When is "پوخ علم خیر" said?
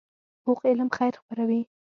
0.43-1.13